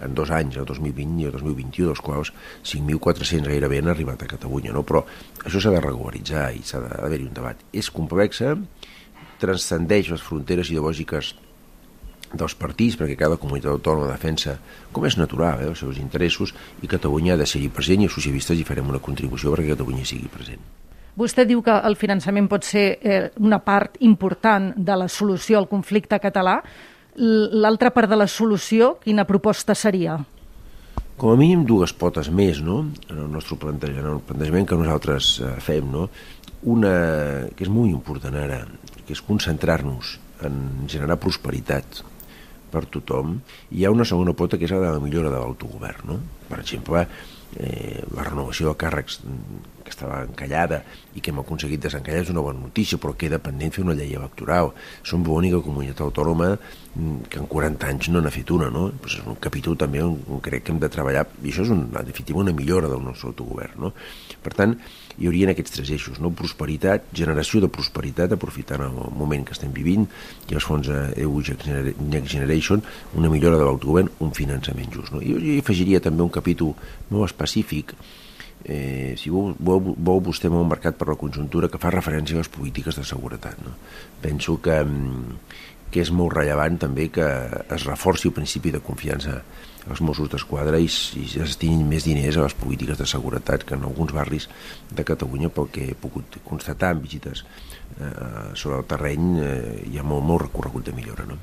en 0.00 0.14
dos 0.16 0.30
anys, 0.32 0.56
el 0.56 0.64
2020 0.64 1.20
i 1.20 1.26
el 1.28 1.34
2021, 1.36 1.90
dels 1.90 2.00
quals 2.00 2.32
5.400 2.64 3.50
gairebé 3.52 3.82
han 3.82 3.90
arribat 3.92 4.24
a 4.24 4.30
Catalunya. 4.30 4.72
No? 4.72 4.82
Però 4.88 5.04
això 5.44 5.60
s'ha 5.60 5.74
de 5.74 5.82
regularitzar 5.84 6.46
i 6.56 6.64
s'ha 6.64 6.80
d'haver-hi 6.86 7.28
un 7.28 7.36
debat. 7.36 7.60
És 7.76 7.90
complexa, 7.92 8.54
transcendeix 9.40 10.10
les 10.14 10.24
fronteres 10.24 10.72
ideològiques 10.72 11.34
dels 12.32 12.54
partits, 12.54 12.96
perquè 12.98 13.16
cada 13.18 13.38
comunitat 13.40 13.72
autònoma 13.72 14.10
defensa, 14.12 14.56
com 14.92 15.06
és 15.06 15.16
natural, 15.18 15.60
eh, 15.60 15.70
els 15.70 15.78
seus 15.78 15.98
interessos, 15.98 16.54
i 16.82 16.90
Catalunya 16.90 17.34
ha 17.34 17.40
de 17.40 17.46
ser-hi 17.46 17.68
present 17.68 18.02
i 18.02 18.08
els 18.08 18.14
socialistes 18.14 18.58
hi 18.58 18.64
farem 18.64 18.88
una 18.88 19.02
contribució 19.02 19.52
perquè 19.52 19.74
Catalunya 19.74 20.04
sigui 20.04 20.28
present. 20.28 20.62
Vostè 21.16 21.44
diu 21.44 21.60
que 21.62 21.74
el 21.74 21.96
finançament 21.98 22.46
pot 22.48 22.64
ser 22.64 22.98
eh, 23.02 23.30
una 23.42 23.58
part 23.58 23.98
important 24.00 24.72
de 24.76 24.96
la 24.96 25.08
solució 25.08 25.58
al 25.58 25.68
conflicte 25.68 26.18
català. 26.22 26.60
L'altra 27.16 27.90
part 27.90 28.08
de 28.08 28.16
la 28.16 28.28
solució, 28.30 28.94
quina 29.02 29.26
proposta 29.26 29.74
seria? 29.74 30.16
Com 31.20 31.34
a 31.34 31.36
mínim 31.36 31.66
dues 31.68 31.92
potes 31.92 32.30
més, 32.32 32.62
no?, 32.64 32.86
en 33.10 33.18
el 33.18 33.28
nostre 33.28 33.58
plantejament, 33.60 34.06
en 34.06 34.14
el 34.14 34.22
plantejament 34.24 34.68
que 34.70 34.78
nosaltres 34.78 35.40
eh, 35.42 35.56
fem, 35.60 35.90
no?, 35.90 36.06
una 36.70 36.92
que 37.56 37.64
és 37.64 37.72
molt 37.72 37.90
important 37.90 38.36
ara, 38.36 38.62
que 39.06 39.12
és 39.16 39.20
concentrar-nos 39.24 40.18
en 40.46 40.86
generar 40.88 41.18
prosperitat, 41.20 42.00
per 42.72 42.86
tothom, 42.96 43.38
hi 43.70 43.84
ha 43.84 43.94
una 43.94 44.06
segona 44.08 44.34
pota 44.36 44.58
que 44.58 44.68
és 44.68 44.74
la 44.74 44.82
de 44.84 44.92
la 44.96 45.02
millora 45.02 45.32
de 45.32 45.38
l'autogovern. 45.40 46.06
No? 46.10 46.20
Per 46.50 46.58
exemple, 46.58 47.06
eh, 47.56 48.02
la 48.14 48.24
renovació 48.26 48.70
de 48.70 48.78
càrrecs 48.78 49.20
que 49.84 49.90
estava 49.90 50.20
encallada 50.26 50.82
i 51.16 51.22
que 51.22 51.32
hem 51.32 51.40
aconseguit 51.42 51.82
desencallar 51.82 52.22
és 52.22 52.32
una 52.32 52.44
bona 52.44 52.60
notícia, 52.62 52.98
però 53.00 53.14
queda 53.18 53.40
pendent 53.42 53.74
fer 53.74 53.84
una 53.84 53.96
llei 53.98 54.14
electoral. 54.14 54.72
Som 55.02 55.24
l'única 55.26 55.62
comunitat 55.64 56.04
autònoma 56.06 56.52
mm, 56.54 57.30
que 57.32 57.40
en 57.42 57.48
40 57.50 57.90
anys 57.90 58.10
no 58.14 58.22
n'ha 58.22 58.34
fet 58.34 58.50
una, 58.54 58.70
no? 58.70 58.88
Pues 59.02 59.18
és 59.18 59.26
un 59.26 59.38
capítol 59.42 59.78
també 59.80 60.02
on, 60.04 60.18
crec 60.44 60.66
que 60.66 60.74
hem 60.74 60.82
de 60.82 60.92
treballar, 60.92 61.26
i 61.42 61.50
això 61.50 61.66
és 61.66 61.74
en 61.74 61.88
definitiva 61.96 62.42
una 62.44 62.56
millora 62.56 62.90
del 62.92 63.02
nostre 63.04 63.32
autogovern, 63.32 63.78
no? 63.86 63.94
Per 64.40 64.54
tant, 64.56 64.76
hi 65.20 65.28
haurien 65.28 65.50
aquests 65.52 65.74
tres 65.74 65.90
eixos, 65.92 66.20
no? 66.22 66.30
prosperitat, 66.32 67.10
generació 67.16 67.60
de 67.60 67.68
prosperitat, 67.72 68.32
aprofitant 68.32 68.86
el 68.86 68.94
moment 69.16 69.44
que 69.44 69.52
estem 69.56 69.72
vivint, 69.76 70.06
i 70.48 70.56
els 70.56 70.64
fons 70.64 70.88
EU 70.88 71.42
Next 71.42 72.32
Generation, 72.32 72.80
una 73.20 73.28
millora 73.32 73.58
de 73.60 73.66
l'autogovern, 73.66 74.08
un 74.24 74.32
finançament 74.36 74.88
just. 74.94 75.12
No? 75.12 75.20
I 75.20 75.36
jo 75.36 75.58
afegiria 75.60 76.00
també 76.00 76.24
un 76.24 76.32
capítol 76.40 76.74
molt 77.12 77.30
específic 77.30 77.94
eh, 78.64 79.14
si 79.16 79.30
vol, 79.32 79.54
vol, 79.58 79.94
vol 79.96 80.22
vostè 80.24 80.50
molt 80.52 80.68
marcat 80.68 80.98
per 80.98 81.08
la 81.10 81.18
conjuntura 81.20 81.70
que 81.70 81.80
fa 81.80 81.92
referència 81.94 82.36
a 82.36 82.42
les 82.42 82.52
polítiques 82.52 82.96
de 82.96 83.04
seguretat. 83.06 83.60
No? 83.64 83.76
Penso 84.20 84.58
que, 84.60 84.82
mm, 84.84 85.38
que 85.90 86.04
és 86.04 86.12
molt 86.14 86.36
rellevant 86.36 86.78
també 86.78 87.08
que 87.10 87.26
es 87.26 87.86
reforci 87.88 88.28
el 88.28 88.36
principi 88.36 88.70
de 88.70 88.82
confiança 88.84 89.40
els 89.88 90.02
Mossos 90.04 90.28
d'Esquadra 90.28 90.78
i, 90.78 90.86
i 90.86 91.24
es 91.24 91.54
destinin 91.54 91.86
més 91.88 92.04
diners 92.04 92.36
a 92.36 92.44
les 92.44 92.54
polítiques 92.54 92.98
de 93.00 93.06
seguretat 93.08 93.64
que 93.64 93.78
en 93.78 93.86
alguns 93.88 94.12
barris 94.12 94.46
de 94.92 95.06
Catalunya 95.08 95.48
pel 95.48 95.70
que 95.72 95.86
he 95.88 95.96
pogut 95.96 96.36
constatar 96.44 96.92
en 96.94 97.00
visites 97.00 97.46
eh, 97.98 98.52
sobre 98.54 98.82
el 98.82 98.86
terreny 98.90 99.30
eh, 99.40 99.80
hi 99.88 99.98
ha 99.98 100.04
molt, 100.04 100.26
molt 100.26 100.44
recorregut 100.44 100.90
de 100.90 100.96
millora. 100.96 101.24
No? 101.26 101.40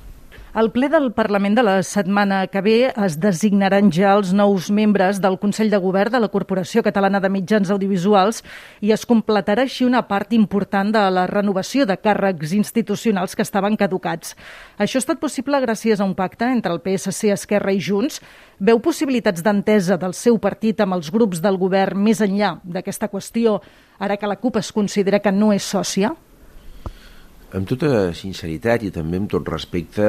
Al 0.58 0.72
ple 0.74 0.88
del 0.90 1.12
Parlament 1.14 1.54
de 1.54 1.62
la 1.62 1.84
setmana 1.86 2.40
que 2.50 2.64
ve 2.66 2.78
es 3.06 3.20
designaran 3.22 3.92
ja 3.94 4.16
els 4.18 4.32
nous 4.34 4.72
membres 4.74 5.20
del 5.22 5.38
Consell 5.38 5.70
de 5.70 5.78
Govern 5.78 6.16
de 6.16 6.22
la 6.24 6.32
Corporació 6.34 6.82
Catalana 6.82 7.20
de 7.22 7.30
Mitjans 7.30 7.70
Audiovisuals 7.70 8.42
i 8.82 8.90
es 8.96 9.06
completarà 9.06 9.68
així 9.68 9.86
una 9.86 10.02
part 10.10 10.34
important 10.34 10.90
de 10.96 11.06
la 11.14 11.28
renovació 11.30 11.86
de 11.86 12.00
càrrecs 12.02 12.58
institucionals 12.58 13.38
que 13.38 13.46
estaven 13.46 13.78
caducats. 13.78 14.34
Això 14.82 14.98
ha 14.98 15.06
estat 15.06 15.22
possible 15.22 15.62
gràcies 15.62 16.02
a 16.02 16.10
un 16.10 16.18
pacte 16.18 16.50
entre 16.50 16.74
el 16.74 16.82
PSC, 16.82 17.36
Esquerra 17.38 17.78
i 17.78 17.78
Junts. 17.78 18.18
Veu 18.58 18.82
possibilitats 18.82 19.46
d'entesa 19.46 20.02
del 20.02 20.18
seu 20.18 20.42
partit 20.42 20.82
amb 20.82 20.98
els 20.98 21.14
grups 21.14 21.38
del 21.38 21.62
govern 21.62 22.02
més 22.02 22.26
enllà 22.26 22.56
d'aquesta 22.64 23.14
qüestió, 23.14 23.60
ara 24.00 24.18
que 24.18 24.26
la 24.26 24.42
CUP 24.42 24.58
es 24.58 24.74
considera 24.74 25.22
que 25.22 25.30
no 25.30 25.54
és 25.54 25.70
sòcia? 25.70 26.18
Amb 27.58 27.66
tota 27.66 28.12
sinceritat 28.14 28.84
i 28.86 28.92
també 28.94 29.18
amb 29.18 29.32
tot 29.34 29.48
respecte, 29.50 30.04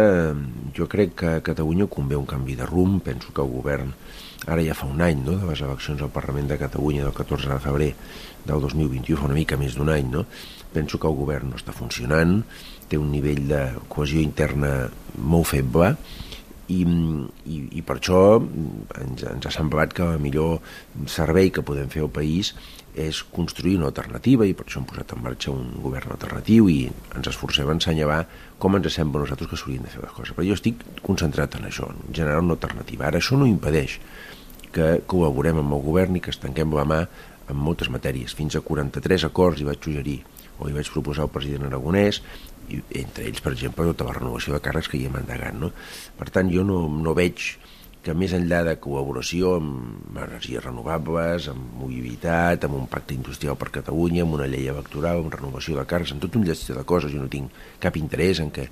jo 0.76 0.84
crec 0.90 1.14
que 1.16 1.28
a 1.38 1.44
Catalunya 1.44 1.86
convé 1.88 2.18
un 2.18 2.26
canvi 2.28 2.58
de 2.58 2.66
rumb. 2.68 2.98
Penso 3.06 3.32
que 3.32 3.40
el 3.40 3.48
govern, 3.48 3.94
ara 4.44 4.64
ja 4.66 4.76
fa 4.76 4.88
un 4.90 5.00
any, 5.00 5.22
no?, 5.24 5.38
de 5.40 5.48
les 5.48 5.62
eleccions 5.64 6.02
al 6.04 6.12
Parlament 6.12 6.50
de 6.50 6.58
Catalunya 6.60 7.06
del 7.06 7.14
14 7.16 7.48
de 7.48 7.58
febrer 7.64 7.88
del 8.44 8.60
2021, 8.66 9.16
fa 9.16 9.30
una 9.30 9.38
mica 9.38 9.56
més 9.56 9.78
d'un 9.78 9.88
any, 9.94 10.10
no? 10.12 10.26
Penso 10.74 11.00
que 11.00 11.08
el 11.08 11.16
govern 11.16 11.48
no 11.48 11.56
està 11.56 11.72
funcionant, 11.72 12.42
té 12.90 13.00
un 13.00 13.08
nivell 13.14 13.40
de 13.48 13.62
cohesió 13.88 14.20
interna 14.20 14.90
molt 15.16 15.48
feble, 15.54 15.94
i, 16.68 16.82
i, 17.48 17.58
i 17.80 17.84
per 17.86 17.98
això 17.98 18.20
ens, 19.00 19.24
ens 19.24 19.48
ha 19.48 19.52
semblat 19.54 19.94
que 19.96 20.04
el 20.04 20.20
millor 20.22 20.58
servei 21.08 21.50
que 21.54 21.64
podem 21.64 21.88
fer 21.92 22.04
al 22.04 22.12
país 22.12 22.52
és 22.98 23.20
construir 23.22 23.76
una 23.78 23.88
alternativa 23.88 24.46
i 24.46 24.54
per 24.58 24.66
això 24.66 24.80
hem 24.80 24.88
posat 24.90 25.14
en 25.14 25.22
marxa 25.22 25.52
un 25.52 25.68
govern 25.84 26.12
alternatiu 26.14 26.68
i 26.72 26.78
ens 26.88 27.30
esforcem 27.30 27.68
a 27.68 27.76
ensenyavar 27.76 28.22
com 28.58 28.76
ens 28.76 28.90
sembla 28.94 29.22
a 29.22 29.26
nosaltres 29.26 29.50
que 29.52 29.60
s'haurien 29.60 29.86
de 29.86 29.92
fer 29.92 30.02
les 30.02 30.14
coses. 30.16 30.34
Però 30.34 30.46
jo 30.46 30.56
estic 30.58 30.82
concentrat 31.06 31.54
en 31.58 31.68
això, 31.68 31.92
en 31.92 32.14
generar 32.14 32.42
una 32.42 32.56
alternativa. 32.58 33.06
Ara 33.06 33.22
això 33.22 33.38
no 33.38 33.46
impedeix 33.46 33.98
que 34.74 34.98
col·laborem 35.08 35.62
amb 35.62 35.76
el 35.78 35.84
govern 35.84 36.18
i 36.18 36.24
que 36.24 36.34
estanquem 36.34 36.74
la 36.74 36.86
mà 36.88 37.04
en 37.48 37.56
moltes 37.56 37.88
matèries. 37.92 38.34
Fins 38.36 38.58
a 38.58 38.64
43 38.64 39.28
acords 39.30 39.62
hi 39.62 39.68
vaig 39.68 39.80
suggerir 39.80 40.18
o 40.58 40.68
hi 40.68 40.76
vaig 40.76 40.90
proposar 40.92 41.26
al 41.26 41.32
president 41.34 41.68
Aragonès 41.68 42.22
i 42.68 42.82
entre 43.00 43.24
ells, 43.24 43.40
per 43.40 43.54
exemple, 43.54 43.86
tota 43.92 44.06
la 44.08 44.16
renovació 44.18 44.54
de 44.54 44.62
càrrecs 44.64 44.90
que 44.92 44.98
hi 44.98 45.06
hem 45.08 45.16
endegat. 45.22 45.56
No? 45.56 45.72
Per 46.18 46.28
tant, 46.34 46.50
jo 46.52 46.66
no, 46.66 46.82
no 46.88 47.16
veig 47.16 47.54
que 48.08 48.14
més 48.16 48.32
enllà 48.32 48.60
de 48.64 48.72
col·laboració 48.80 49.56
amb 49.58 50.16
energies 50.22 50.62
renovables, 50.64 51.48
amb 51.50 51.74
mobilitat, 51.80 52.64
amb 52.64 52.78
un 52.78 52.86
pacte 52.88 53.12
industrial 53.16 53.58
per 53.58 53.72
Catalunya, 53.74 54.22
amb 54.24 54.36
una 54.38 54.46
llei 54.48 54.70
electoral, 54.70 55.24
amb 55.24 55.34
renovació 55.34 55.76
de 55.76 55.84
càrrecs, 55.90 56.14
amb 56.14 56.22
tot 56.22 56.38
un 56.38 56.46
llest 56.46 56.70
de 56.72 56.84
coses, 56.88 57.12
jo 57.12 57.24
no 57.24 57.28
tinc 57.32 57.52
cap 57.82 57.98
interès 58.00 58.40
en 58.44 58.52
què, 58.54 58.68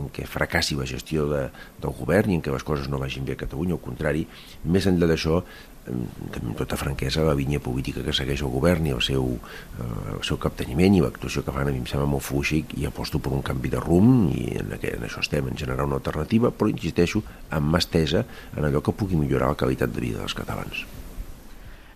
en 0.00 0.08
què 0.14 0.26
fracassi 0.26 0.78
la 0.78 0.88
gestió 0.90 1.28
de, 1.30 1.44
del 1.82 1.96
govern 2.00 2.32
i 2.32 2.40
en 2.40 2.44
què 2.46 2.54
les 2.54 2.66
coses 2.66 2.88
no 2.90 3.02
vagin 3.02 3.28
bé 3.28 3.36
a 3.36 3.42
Catalunya, 3.44 3.76
al 3.76 3.84
contrari, 3.84 4.24
més 4.64 4.88
enllà 4.90 5.10
d'això, 5.12 5.44
amb 5.88 6.54
tota 6.58 6.76
franquesa 6.76 7.24
la 7.24 7.34
línia 7.34 7.60
política 7.62 8.04
que 8.04 8.14
segueix 8.16 8.42
el 8.44 8.52
govern 8.52 8.86
i 8.86 8.94
el 8.94 9.02
seu, 9.04 9.32
eh, 9.32 9.88
el 10.16 10.22
seu 10.26 10.38
capteniment 10.42 10.96
i 10.96 11.02
l'actuació 11.02 11.42
que 11.46 11.54
fan 11.54 11.68
a 11.68 11.72
mi 11.72 11.80
em 11.80 11.88
sembla 11.88 12.08
molt 12.10 12.26
fluixa 12.26 12.60
i 12.76 12.86
aposto 12.86 13.18
per 13.18 13.32
un 13.32 13.42
canvi 13.42 13.72
de 13.72 13.80
rumb 13.80 14.30
i 14.36 14.46
en, 14.60 14.72
aquest, 14.76 14.98
en 14.98 15.08
això 15.08 15.24
estem, 15.24 15.48
en 15.48 15.58
generar 15.58 15.88
una 15.88 16.00
alternativa 16.00 16.52
però 16.52 16.70
insisteixo 16.70 17.24
amb 17.50 17.72
mà 17.72 17.80
estesa 17.82 18.24
en 18.56 18.64
allò 18.64 18.82
que 18.84 18.96
pugui 18.96 19.16
millorar 19.16 19.54
la 19.54 19.60
qualitat 19.60 19.92
de 19.94 20.00
vida 20.00 20.20
dels 20.20 20.36
catalans. 20.36 20.84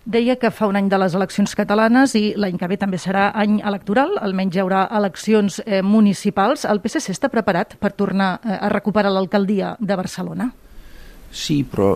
Deia 0.05 0.35
que 0.37 0.51
fa 0.53 0.67
un 0.69 0.77
any 0.77 0.85
de 0.85 0.99
les 1.01 1.15
eleccions 1.17 1.55
catalanes 1.57 2.11
i 2.13 2.35
l'any 2.37 2.59
que 2.61 2.67
ve 2.69 2.77
també 2.77 2.99
serà 3.01 3.31
any 3.33 3.55
electoral, 3.65 4.19
almenys 4.21 4.53
hi 4.53 4.61
haurà 4.61 4.83
eleccions 4.99 5.57
eh, 5.65 5.81
municipals. 5.81 6.67
El 6.69 6.77
PSC 6.83 7.09
està 7.15 7.31
preparat 7.33 7.73
per 7.81 7.89
tornar 7.97 8.35
eh, 8.43 8.53
a 8.53 8.69
recuperar 8.69 9.09
l'alcaldia 9.09 9.73
de 9.81 9.97
Barcelona? 9.97 10.51
Sí, 11.33 11.63
però 11.65 11.95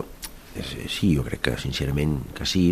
sí, 0.88 1.14
jo 1.16 1.24
crec 1.26 1.44
que 1.46 1.56
sincerament 1.60 2.18
que 2.36 2.46
sí, 2.48 2.70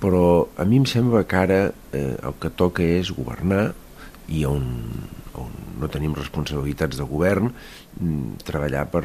però 0.00 0.48
a 0.56 0.64
mi 0.64 0.80
em 0.80 0.86
sembla 0.88 1.26
que 1.28 1.36
ara 1.36 1.60
eh, 1.92 2.16
el 2.16 2.36
que 2.40 2.52
toca 2.56 2.82
és 2.82 3.12
governar 3.12 3.70
i 4.32 4.46
on, 4.48 4.64
on 5.36 5.52
no 5.80 5.90
tenim 5.92 6.14
responsabilitats 6.16 7.00
de 7.00 7.06
govern 7.08 7.50
mm, 7.50 8.40
treballar 8.46 8.86
per, 8.92 9.04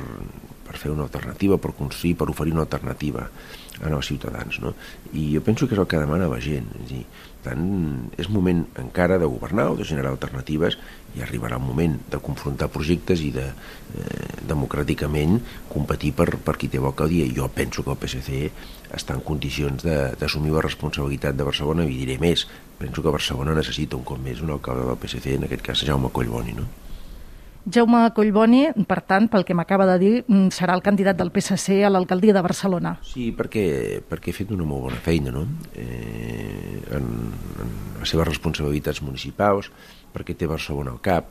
per 0.65 0.77
fer 0.79 0.93
una 0.93 1.05
alternativa, 1.07 1.59
per 1.61 1.75
construir, 1.77 2.15
per 2.19 2.29
oferir 2.31 2.55
una 2.55 2.65
alternativa 2.65 3.27
als 3.83 4.07
ciutadans. 4.07 4.61
No? 4.63 4.73
I 5.13 5.33
jo 5.35 5.43
penso 5.43 5.67
que 5.67 5.75
és 5.75 5.81
el 5.81 5.89
que 5.91 5.99
demana 5.99 6.31
la 6.31 6.39
gent. 6.43 6.67
És 6.83 6.91
dir, 6.93 7.03
tant, 7.45 7.65
és 8.17 8.29
moment 8.33 8.63
encara 8.81 9.19
de 9.21 9.29
governar 9.29 9.69
o 9.71 9.77
de 9.79 9.87
generar 9.87 10.11
alternatives 10.13 10.77
i 11.15 11.23
arribarà 11.23 11.59
un 11.61 11.67
moment 11.67 11.97
de 12.11 12.19
confrontar 12.23 12.71
projectes 12.73 13.21
i 13.23 13.31
de 13.35 13.45
eh, 13.47 14.29
democràticament 14.49 15.39
competir 15.71 16.11
per, 16.17 16.29
per 16.43 16.57
qui 16.59 16.69
té 16.71 16.81
boca 16.83 17.07
dia. 17.11 17.27
Jo 17.37 17.49
penso 17.53 17.85
que 17.85 17.93
el 17.93 18.01
PSC 18.01 18.41
està 18.95 19.15
en 19.15 19.23
condicions 19.25 19.85
d'assumir 19.85 20.53
la 20.55 20.65
responsabilitat 20.65 21.37
de 21.37 21.47
Barcelona 21.47 21.87
i 21.87 22.01
diré 22.01 22.17
més, 22.21 22.47
penso 22.79 23.03
que 23.03 23.13
Barcelona 23.13 23.55
necessita 23.57 23.97
un 23.99 24.07
cop 24.07 24.19
més 24.21 24.41
un 24.43 24.55
alcalde 24.57 24.89
del 24.89 24.99
PSC, 24.99 25.37
en 25.39 25.47
aquest 25.47 25.63
cas 25.65 25.85
Jaume 25.87 26.11
Collboni, 26.13 26.57
no? 26.57 26.67
Jaume 27.65 28.11
Collboni, 28.13 28.67
per 28.85 28.99
tant, 29.09 29.25
pel 29.31 29.45
que 29.45 29.55
m'acaba 29.57 29.87
de 29.89 29.97
dir, 29.97 30.13
mm, 30.27 30.51
serà 30.53 30.75
el 30.77 30.83
candidat 30.85 31.17
del 31.17 31.31
PSC 31.33 31.83
a 31.83 31.89
l'alcaldia 31.89 32.33
de 32.33 32.41
Barcelona. 32.45 32.99
Sí, 33.01 33.31
perquè, 33.33 34.03
perquè 34.05 34.29
he 34.29 34.37
fet 34.37 34.51
una 34.51 34.67
molt 34.69 34.83
bona 34.83 35.01
feina, 35.01 35.31
no? 35.31 35.47
Eh, 35.73 36.81
en, 36.93 37.09
en 37.63 37.73
les 37.99 38.09
seves 38.09 38.27
responsabilitats 38.27 39.01
municipals, 39.01 39.71
perquè 40.13 40.37
té 40.37 40.45
Barcelona 40.45 40.91
al 40.91 41.01
cap, 41.01 41.25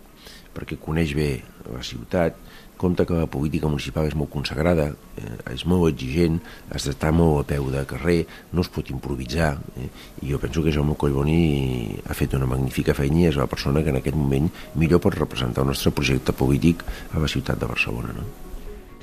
perquè 0.55 0.79
coneix 0.81 1.15
bé 1.17 1.31
la 1.73 1.83
ciutat, 1.83 2.37
compte 2.77 3.07
que 3.07 3.15
la 3.15 3.31
política 3.31 3.69
municipal 3.71 4.07
és 4.09 4.15
molt 4.19 4.31
consagrada, 4.31 4.91
eh, 5.17 5.55
és 5.55 5.65
molt 5.67 5.89
exigent, 5.93 6.41
has 6.71 6.87
d'estar 6.89 7.13
molt 7.15 7.45
a 7.45 7.49
peu 7.55 7.71
de 7.71 7.85
carrer, 7.87 8.27
no 8.53 8.63
es 8.63 8.69
pot 8.69 8.91
improvisar, 8.91 9.55
eh, 9.79 9.89
i 10.23 10.33
jo 10.33 10.39
penso 10.39 10.63
que 10.63 10.73
Jaume 10.73 10.97
Collboni 10.97 11.99
ha 12.07 12.15
fet 12.15 12.35
una 12.35 12.47
magnífica 12.51 12.95
feina 12.95 13.21
i 13.21 13.27
és 13.31 13.37
la 13.37 13.47
persona 13.47 13.83
que 13.83 13.91
en 13.91 14.01
aquest 14.03 14.17
moment 14.17 14.51
millor 14.75 15.01
pot 15.01 15.15
representar 15.15 15.63
el 15.63 15.69
nostre 15.73 15.93
projecte 15.93 16.33
polític 16.33 16.85
a 17.15 17.19
la 17.19 17.29
ciutat 17.29 17.59
de 17.59 17.67
Barcelona. 17.67 18.13
No? 18.13 18.25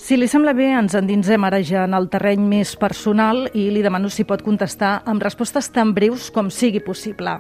Si 0.01 0.17
li 0.17 0.25
sembla 0.27 0.55
bé, 0.57 0.71
ens 0.73 0.95
endinsem 0.97 1.43
ara 1.45 1.59
ja 1.61 1.83
en 1.85 1.93
el 1.93 2.07
terreny 2.09 2.41
més 2.41 2.73
personal 2.75 3.43
i 3.53 3.67
li 3.69 3.83
demano 3.85 4.09
si 4.09 4.25
pot 4.25 4.41
contestar 4.41 5.03
amb 5.05 5.21
respostes 5.21 5.69
tan 5.69 5.93
breus 5.93 6.31
com 6.33 6.49
sigui 6.49 6.81
possible. 6.81 7.37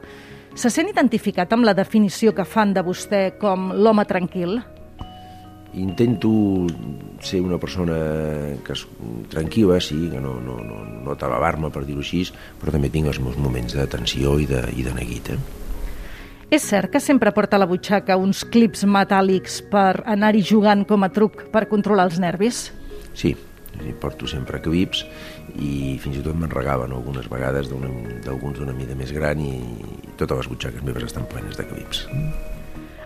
Se 0.55 0.69
sent 0.69 0.89
identificat 0.91 1.53
amb 1.55 1.63
la 1.63 1.73
definició 1.73 2.33
que 2.35 2.43
fan 2.43 2.73
de 2.75 2.83
vostè 2.83 3.21
com 3.39 3.71
l'home 3.71 4.03
tranquil? 4.07 4.57
Intento 5.79 6.29
ser 7.23 7.39
una 7.39 7.55
persona 7.61 7.95
que 8.65 8.75
és 8.75 8.83
tranquil·la, 9.31 9.79
sí, 9.79 10.09
que 10.11 10.19
no, 10.19 10.35
no, 10.43 10.57
no, 10.59 10.81
no 11.05 11.15
talabar-me, 11.15 11.71
per 11.71 11.85
dir-ho 11.87 12.03
així, 12.03 12.25
però 12.59 12.75
també 12.75 12.91
tinc 12.91 13.07
els 13.07 13.21
meus 13.23 13.39
moments 13.39 13.77
de 13.79 13.87
tensió 13.87 14.35
i 14.43 14.49
de, 14.49 14.65
i 14.75 14.83
de 14.83 14.95
neguit. 14.97 15.31
Eh? 15.31 15.39
És 16.51 16.65
cert 16.67 16.91
que 16.91 16.99
sempre 16.99 17.31
porta 17.31 17.55
a 17.55 17.61
la 17.63 17.69
butxaca 17.69 18.17
uns 18.19 18.43
clips 18.43 18.83
metàl·lics 18.83 19.61
per 19.71 20.01
anar-hi 20.03 20.43
jugant 20.43 20.83
com 20.83 21.07
a 21.07 21.11
truc 21.15 21.45
per 21.53 21.69
controlar 21.71 22.09
els 22.09 22.19
nervis? 22.19 22.65
Sí, 23.15 23.31
porto 24.01 24.27
sempre 24.27 24.59
clips 24.59 25.05
i 25.59 25.97
fins 26.01 26.19
i 26.19 26.23
tot 26.25 26.37
me'n 26.37 26.51
regaven 26.51 26.93
algunes 26.95 27.27
vegades 27.31 27.69
d'alguns 27.71 28.59
d'una 28.59 28.75
mida 28.77 28.95
més 28.95 29.11
gran 29.15 29.39
i 29.41 29.57
totes 30.17 30.43
les 30.43 30.49
butxaques 30.51 30.85
meves 30.87 31.09
estan 31.09 31.27
plenes 31.31 31.57
de 31.59 31.65
clips. 31.67 32.05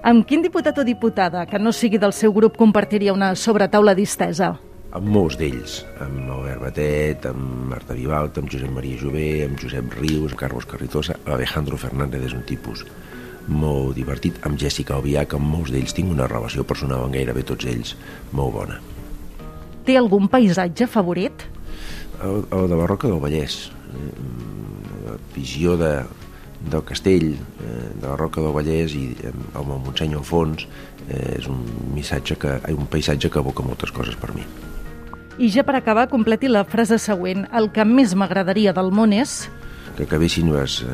Amb 0.05 0.27
quin 0.29 0.43
diputat 0.45 0.77
o 0.77 0.85
diputada 0.85 1.47
que 1.49 1.57
no 1.57 1.73
sigui 1.73 1.97
del 1.97 2.13
seu 2.13 2.33
grup 2.33 2.59
compartiria 2.59 3.13
una 3.15 3.33
sobretaula 3.33 3.95
distesa? 3.97 4.51
Amb 4.95 5.09
molts 5.11 5.35
d'ells, 5.39 5.79
amb 5.99 6.29
Albert 6.31 6.61
Batet, 6.61 7.25
amb 7.31 7.65
Marta 7.71 7.97
Vivalta, 7.97 8.39
amb 8.39 8.51
Josep 8.53 8.69
Maria 8.71 8.99
Jové, 9.01 9.31
amb 9.47 9.57
Josep 9.59 9.97
Rius, 9.97 10.29
amb 10.31 10.39
Carlos 10.39 10.69
Carritosa, 10.69 11.17
Alejandro 11.25 11.79
Fernández 11.81 12.29
és 12.29 12.37
un 12.37 12.45
tipus 12.47 12.85
molt 13.47 13.95
divertit, 13.97 14.37
amb 14.45 14.61
Jessica 14.61 14.95
Albiach, 14.95 15.35
amb 15.37 15.49
molts 15.55 15.73
d'ells 15.73 15.93
tinc 15.97 16.13
una 16.13 16.29
relació 16.29 16.63
personal 16.65 17.05
amb 17.05 17.17
gairebé 17.17 17.43
tots 17.45 17.67
ells 17.69 17.95
molt 18.31 18.55
bona. 18.55 18.79
Té 19.85 19.97
algun 19.99 20.29
paisatge 20.31 20.87
favorit? 20.89 21.45
El 22.23 22.69
de 22.69 22.75
Barroca 22.75 23.07
del 23.07 23.19
Vallès. 23.19 23.71
Eh, 23.95 24.11
la 25.05 25.17
visió 25.35 25.75
de, 25.77 26.03
del 26.69 26.83
castell, 26.83 27.33
eh, 27.33 27.89
de 28.01 28.07
la 28.07 28.15
Roca 28.15 28.41
del 28.41 28.53
Vallès 28.55 28.95
i 28.97 29.05
eh, 29.21 29.33
amb 29.53 29.75
el 29.75 29.81
Montseny 29.83 30.15
al 30.17 30.25
fons 30.25 30.65
eh, 31.09 31.37
és 31.37 31.49
un 31.51 31.61
missatge 31.93 32.37
que, 32.41 32.57
un 32.73 32.87
paisatge 32.91 33.29
que 33.29 33.41
evoca 33.41 33.65
moltes 33.65 33.93
coses 33.95 34.17
per 34.19 34.33
mi. 34.35 34.45
I 35.37 35.49
ja 35.51 35.65
per 35.67 35.75
acabar, 35.75 36.07
completi 36.07 36.47
la 36.47 36.63
frase 36.63 36.97
següent. 37.01 37.43
El 37.51 37.69
que 37.75 37.83
més 37.85 38.15
m'agradaria 38.15 38.73
del 38.75 38.91
món 38.95 39.13
és... 39.13 39.43
Que 39.95 40.03
acabessin 40.03 40.49
les 40.51 40.81
eh, 40.83 40.93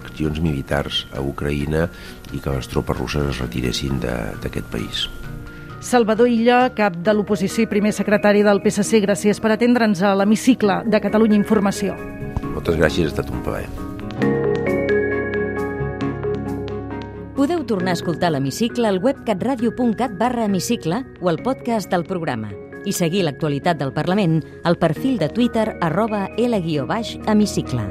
accions 0.00 0.40
militars 0.44 1.06
a 1.16 1.22
Ucraïna 1.24 1.86
i 2.32 2.40
que 2.40 2.52
les 2.52 2.68
tropes 2.68 2.98
russes 2.98 3.30
es 3.30 3.40
retiressin 3.40 4.00
d'aquest 4.02 4.68
país. 4.72 5.06
Salvador 5.82 6.28
Illa, 6.30 6.70
cap 6.78 6.94
de 7.02 7.12
l'oposició 7.12 7.64
i 7.66 7.68
primer 7.70 7.90
secretari 7.92 8.44
del 8.46 8.62
PSC, 8.62 9.00
gràcies 9.02 9.42
per 9.42 9.50
atendre'ns 9.50 10.00
a 10.06 10.14
l'hemicicle 10.14 10.78
de 10.86 11.00
Catalunya 11.02 11.34
Informació. 11.40 11.96
Moltes 12.54 12.78
gràcies, 12.78 13.10
ha 13.10 13.16
estat 13.16 13.32
un 13.34 13.42
plaer. 13.42 13.66
Podeu 17.34 17.64
tornar 17.66 17.96
a 17.96 17.98
escoltar 17.98 18.30
l'Hemicicle 18.30 18.86
al 18.86 19.00
web 19.02 19.24
catradio.cat 19.26 20.14
barra 20.20 20.44
hemicicle 20.46 21.02
o 21.20 21.28
al 21.28 21.42
podcast 21.42 21.90
del 21.90 22.06
programa. 22.06 22.52
i 22.84 22.90
seguir 22.90 23.22
l'actualitat 23.22 23.78
del 23.78 23.92
Parlament 23.94 24.40
al 24.64 24.74
perfil 24.74 25.18
de 25.18 25.28
Twitter 25.28 25.76
arroba 25.80 26.28
L-hemicicle. 26.36 27.84